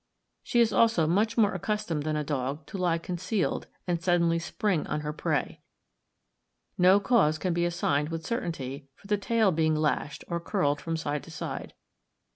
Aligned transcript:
She 0.41 0.61
is 0.61 0.73
also 0.73 1.05
much 1.05 1.37
more 1.37 1.53
accustomed 1.53 2.01
than 2.01 2.15
a 2.15 2.23
dog 2.23 2.65
to 2.65 2.77
lie 2.79 2.97
concealed 2.97 3.67
and 3.85 4.01
suddenly 4.01 4.39
spring 4.39 4.87
on 4.87 5.01
her 5.01 5.13
prey. 5.13 5.61
No 6.75 6.99
cause 6.99 7.37
can 7.37 7.53
be 7.53 7.65
assigned 7.65 8.09
with 8.09 8.25
certainty 8.25 8.89
for 8.95 9.05
the 9.05 9.17
tail 9.19 9.51
being 9.51 9.75
lashed 9.75 10.23
or 10.27 10.39
curled 10.39 10.81
from 10.81 10.97
side 10.97 11.21
to 11.25 11.29
side. 11.29 11.75